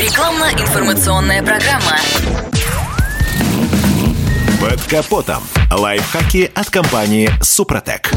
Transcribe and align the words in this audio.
Рекламно-информационная 0.00 1.42
программа. 1.42 1.98
Под 4.58 4.80
капотом. 4.84 5.42
Лайфхаки 5.70 6.50
от 6.54 6.70
компании 6.70 7.30
«Супротек». 7.42 8.10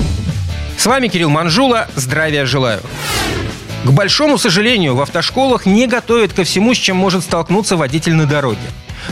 С 0.78 0.86
вами 0.86 1.10
Кирилл 1.10 1.30
Манжула. 1.30 1.90
Здравия 1.98 2.46
желаю. 2.46 2.80
К 3.84 3.90
большому 3.90 4.38
сожалению, 4.38 4.96
в 4.96 5.02
автошколах 5.02 5.66
не 5.66 5.86
готовят 5.86 6.32
ко 6.32 6.46
всему, 6.46 6.74
с 6.74 6.78
чем 6.78 6.96
может 6.96 7.22
столкнуться 7.26 7.76
водитель 7.76 8.14
на 8.14 8.28
дороге. 8.28 8.62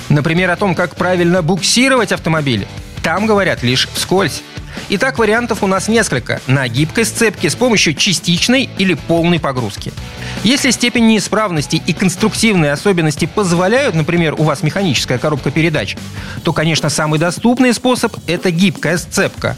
Например, 0.07 0.49
о 0.49 0.55
том, 0.55 0.73
как 0.73 0.95
правильно 0.95 1.41
буксировать 1.41 2.13
автомобиль. 2.13 2.65
Там 3.03 3.25
говорят 3.25 3.63
лишь 3.63 3.89
вскользь. 3.93 4.43
Итак, 4.88 5.19
вариантов 5.19 5.61
у 5.61 5.67
нас 5.67 5.89
несколько. 5.89 6.39
На 6.47 6.69
гибкой 6.69 7.03
сцепке 7.03 7.49
с 7.49 7.55
помощью 7.55 7.95
частичной 7.95 8.69
или 8.77 8.93
полной 8.93 9.41
погрузки. 9.41 9.91
Если 10.43 10.71
степень 10.71 11.05
неисправности 11.05 11.81
и 11.85 11.93
конструктивные 11.93 12.71
особенности 12.71 13.25
позволяют, 13.25 13.93
например, 13.93 14.34
у 14.39 14.43
вас 14.43 14.63
механическая 14.63 15.20
коробка 15.20 15.52
передач, 15.52 15.95
то, 16.43 16.52
конечно, 16.52 16.89
самый 16.89 17.20
доступный 17.20 17.73
способ– 17.75 18.16
это 18.27 18.49
гибкая 18.49 18.97
сцепка. 18.97 19.55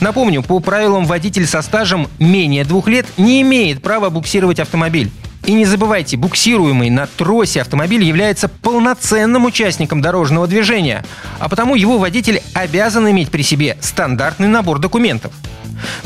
Напомню, 0.00 0.42
по 0.42 0.60
правилам 0.60 1.06
водитель 1.06 1.46
со 1.46 1.62
стажем 1.62 2.08
менее 2.18 2.64
двух 2.64 2.88
лет 2.88 3.06
не 3.16 3.40
имеет 3.40 3.80
права 3.80 4.10
буксировать 4.10 4.60
автомобиль. 4.60 5.10
И 5.46 5.54
не 5.54 5.64
забывайте, 5.64 6.18
буксируемый 6.18 6.90
на 6.90 7.06
тросе 7.06 7.62
автомобиль 7.62 8.04
является 8.04 8.48
полноценным 8.48 9.46
участником 9.46 10.02
дорожного 10.02 10.46
движения, 10.46 11.06
а 11.38 11.48
потому 11.48 11.74
его 11.74 11.96
водитель 11.96 12.42
обязан 12.52 13.10
иметь 13.10 13.30
при 13.30 13.40
себе 13.40 13.78
стандартный 13.80 14.48
набор 14.48 14.78
документов. 14.78 15.32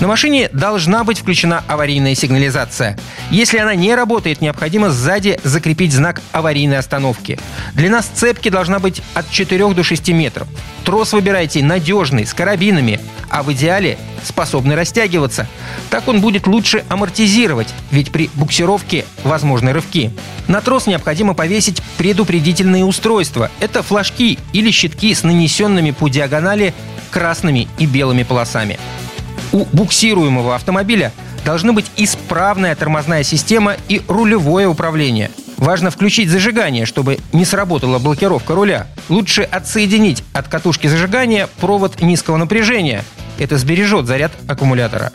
На 0.00 0.06
машине 0.06 0.48
должна 0.52 1.04
быть 1.04 1.20
включена 1.20 1.64
аварийная 1.66 2.14
сигнализация. 2.14 2.98
Если 3.30 3.58
она 3.58 3.74
не 3.74 3.94
работает, 3.94 4.40
необходимо 4.40 4.90
сзади 4.90 5.38
закрепить 5.44 5.92
знак 5.92 6.20
аварийной 6.32 6.78
остановки. 6.78 7.38
Длина 7.74 8.02
сцепки 8.02 8.48
должна 8.48 8.78
быть 8.78 9.02
от 9.14 9.30
4 9.30 9.74
до 9.74 9.82
6 9.82 10.08
метров. 10.10 10.48
Трос 10.84 11.12
выбирайте 11.12 11.62
надежный, 11.62 12.26
с 12.26 12.34
карабинами, 12.34 13.00
а 13.30 13.42
в 13.42 13.52
идеале 13.52 13.98
способный 14.24 14.74
растягиваться. 14.74 15.46
Так 15.90 16.08
он 16.08 16.20
будет 16.20 16.46
лучше 16.46 16.84
амортизировать, 16.88 17.68
ведь 17.90 18.10
при 18.10 18.30
буксировке 18.34 19.04
возможны 19.24 19.72
рывки. 19.72 20.10
На 20.48 20.60
трос 20.60 20.86
необходимо 20.86 21.34
повесить 21.34 21.82
предупредительные 21.96 22.84
устройства. 22.84 23.50
Это 23.60 23.82
флажки 23.82 24.38
или 24.52 24.70
щитки 24.70 25.14
с 25.14 25.22
нанесенными 25.22 25.92
по 25.92 26.08
диагонали 26.08 26.74
красными 27.10 27.68
и 27.78 27.86
белыми 27.86 28.22
полосами. 28.22 28.78
У 29.52 29.64
буксируемого 29.72 30.54
автомобиля 30.54 31.12
должны 31.44 31.72
быть 31.72 31.86
исправная 31.96 32.74
тормозная 32.74 33.22
система 33.22 33.76
и 33.88 34.00
рулевое 34.08 34.66
управление. 34.66 35.30
Важно 35.58 35.90
включить 35.90 36.28
зажигание, 36.28 36.86
чтобы 36.86 37.18
не 37.32 37.44
сработала 37.44 37.98
блокировка 37.98 38.54
руля. 38.54 38.86
Лучше 39.08 39.42
отсоединить 39.42 40.24
от 40.32 40.48
катушки 40.48 40.86
зажигания 40.86 41.48
провод 41.60 42.00
низкого 42.00 42.36
напряжения. 42.36 43.04
Это 43.38 43.58
сбережет 43.58 44.06
заряд 44.06 44.32
аккумулятора. 44.48 45.12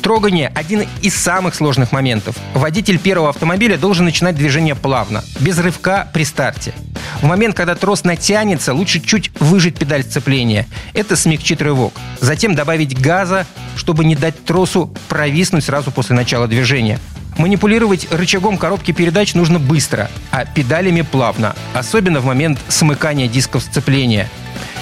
Трогание– 0.00 0.50
один 0.54 0.86
из 1.02 1.14
самых 1.14 1.54
сложных 1.54 1.92
моментов. 1.92 2.36
Водитель 2.54 2.98
первого 2.98 3.28
автомобиля 3.28 3.76
должен 3.76 4.06
начинать 4.06 4.36
движение 4.36 4.74
плавно, 4.74 5.22
без 5.40 5.58
рывка 5.58 6.08
при 6.14 6.24
старте. 6.24 6.72
В 7.20 7.26
момент, 7.26 7.54
когда 7.54 7.74
трос 7.74 8.04
натянется, 8.04 8.72
лучше 8.72 9.00
чуть 9.00 9.30
выжать 9.40 9.78
педаль 9.78 10.02
сцепления. 10.02 10.66
Это 10.94 11.16
смягчит 11.16 11.60
рывок. 11.60 11.92
Затем 12.20 12.54
добавить 12.54 12.98
газа, 12.98 13.46
чтобы 13.76 14.04
не 14.04 14.16
дать 14.16 14.42
тросу 14.44 14.94
провиснуть 15.08 15.64
сразу 15.64 15.90
после 15.90 16.16
начала 16.16 16.48
движения. 16.48 16.98
Манипулировать 17.36 18.10
рычагом 18.10 18.58
коробки 18.58 18.92
передач 18.92 19.34
нужно 19.34 19.58
быстро, 19.58 20.10
а 20.30 20.44
педалями 20.46 21.02
плавно, 21.02 21.54
особенно 21.74 22.20
в 22.20 22.24
момент 22.24 22.58
смыкания 22.68 23.28
дисков 23.28 23.62
сцепления. 23.62 24.28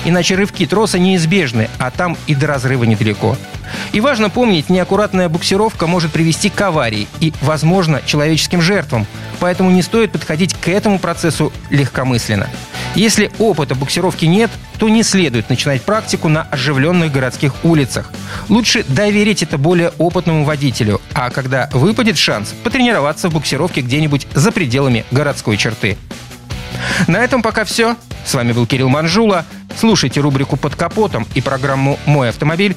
Иначе 0.05 0.37
рывки 0.37 0.65
троса 0.67 0.99
неизбежны, 0.99 1.69
а 1.79 1.91
там 1.91 2.17
и 2.27 2.35
до 2.35 2.47
разрыва 2.47 2.85
недалеко. 2.85 3.37
И 3.93 4.01
важно 4.01 4.31
помнить, 4.31 4.71
неаккуратная 4.71 5.29
буксировка 5.29 5.87
может 5.87 6.13
привести 6.13 6.51
к 6.51 6.61
аварии 6.61 7.09
и, 7.21 7.33
возможно, 7.43 8.03
человеческим 8.05 8.61
жертвам, 8.61 9.07
поэтому 9.41 9.71
не 9.71 9.83
стоит 9.83 10.13
подходить 10.13 10.55
к 10.55 10.69
этому 10.69 10.99
процессу 10.99 11.53
легкомысленно. 11.71 12.49
Если 12.95 13.31
опыта 13.39 13.75
буксировки 13.75 14.25
нет, 14.25 14.51
то 14.79 14.89
не 14.89 15.03
следует 15.03 15.51
начинать 15.51 15.83
практику 15.83 16.29
на 16.29 16.43
оживленных 16.43 17.13
городских 17.13 17.53
улицах. 17.65 18.11
Лучше 18.49 18.85
доверить 18.89 19.43
это 19.43 19.59
более 19.59 19.91
опытному 19.99 20.45
водителю, 20.45 21.01
а 21.15 21.31
когда 21.31 21.69
выпадет 21.73 22.19
шанс, 22.19 22.55
потренироваться 22.65 23.29
в 23.29 23.33
буксировке 23.33 23.81
где-нибудь 23.81 24.27
за 24.35 24.53
пределами 24.53 25.05
городской 25.11 25.57
черты. 25.57 25.97
На 27.07 27.19
этом 27.19 27.43
пока 27.43 27.65
все. 27.65 27.97
С 28.25 28.35
вами 28.35 28.53
был 28.53 28.67
Кирилл 28.67 28.89
Манжула. 28.89 29.45
Слушайте 29.79 30.21
рубрику 30.21 30.57
«Под 30.57 30.75
капотом» 30.75 31.27
и 31.35 31.41
программу 31.41 31.99
«Мой 32.05 32.29
автомобиль» 32.31 32.77